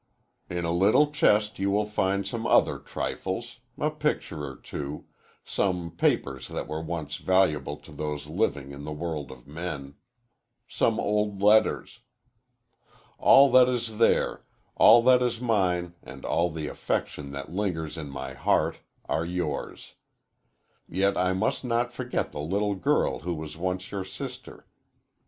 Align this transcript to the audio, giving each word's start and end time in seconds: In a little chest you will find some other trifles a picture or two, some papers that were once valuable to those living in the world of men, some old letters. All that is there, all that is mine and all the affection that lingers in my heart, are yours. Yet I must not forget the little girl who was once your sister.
In 0.49 0.65
a 0.65 0.71
little 0.71 1.11
chest 1.11 1.59
you 1.59 1.69
will 1.69 1.85
find 1.85 2.25
some 2.25 2.47
other 2.47 2.79
trifles 2.79 3.59
a 3.77 3.91
picture 3.91 4.43
or 4.45 4.55
two, 4.55 5.05
some 5.45 5.91
papers 5.91 6.47
that 6.47 6.67
were 6.67 6.81
once 6.81 7.17
valuable 7.17 7.77
to 7.77 7.91
those 7.91 8.25
living 8.25 8.71
in 8.71 8.83
the 8.83 8.91
world 8.91 9.29
of 9.29 9.45
men, 9.45 9.93
some 10.67 10.99
old 10.99 11.43
letters. 11.43 11.99
All 13.19 13.51
that 13.51 13.69
is 13.69 13.99
there, 13.99 14.43
all 14.75 15.03
that 15.03 15.21
is 15.21 15.39
mine 15.39 15.93
and 16.01 16.25
all 16.25 16.49
the 16.49 16.65
affection 16.67 17.31
that 17.33 17.53
lingers 17.53 17.95
in 17.95 18.09
my 18.09 18.33
heart, 18.33 18.77
are 19.05 19.23
yours. 19.23 19.93
Yet 20.89 21.15
I 21.15 21.33
must 21.33 21.63
not 21.63 21.93
forget 21.93 22.31
the 22.31 22.41
little 22.41 22.73
girl 22.73 23.19
who 23.19 23.35
was 23.35 23.55
once 23.55 23.91
your 23.91 24.05
sister. 24.05 24.65